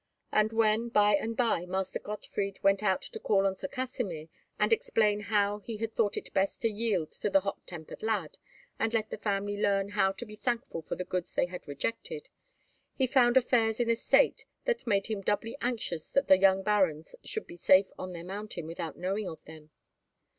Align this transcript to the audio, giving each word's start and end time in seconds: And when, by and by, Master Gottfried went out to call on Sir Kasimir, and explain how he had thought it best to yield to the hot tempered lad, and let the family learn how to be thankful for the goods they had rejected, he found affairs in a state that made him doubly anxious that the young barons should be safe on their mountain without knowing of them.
And 0.31 0.51
when, 0.51 0.89
by 0.89 1.13
and 1.13 1.37
by, 1.37 1.67
Master 1.67 1.99
Gottfried 1.99 2.57
went 2.63 2.81
out 2.81 3.03
to 3.03 3.19
call 3.19 3.45
on 3.45 3.53
Sir 3.55 3.67
Kasimir, 3.67 4.29
and 4.57 4.73
explain 4.73 5.19
how 5.19 5.59
he 5.59 5.77
had 5.77 5.93
thought 5.93 6.17
it 6.17 6.33
best 6.33 6.59
to 6.61 6.69
yield 6.69 7.11
to 7.11 7.29
the 7.29 7.41
hot 7.41 7.67
tempered 7.67 8.01
lad, 8.01 8.39
and 8.79 8.95
let 8.95 9.11
the 9.11 9.19
family 9.19 9.57
learn 9.61 9.89
how 9.89 10.11
to 10.13 10.25
be 10.25 10.35
thankful 10.35 10.81
for 10.81 10.95
the 10.95 11.03
goods 11.05 11.33
they 11.35 11.45
had 11.45 11.67
rejected, 11.67 12.29
he 12.95 13.05
found 13.05 13.37
affairs 13.37 13.79
in 13.79 13.91
a 13.91 13.95
state 13.95 14.45
that 14.65 14.87
made 14.87 15.05
him 15.05 15.21
doubly 15.21 15.55
anxious 15.61 16.09
that 16.09 16.27
the 16.27 16.39
young 16.39 16.63
barons 16.63 17.15
should 17.23 17.45
be 17.45 17.55
safe 17.55 17.91
on 17.99 18.11
their 18.11 18.25
mountain 18.25 18.65
without 18.65 18.97
knowing 18.97 19.27
of 19.29 19.43
them. 19.45 19.69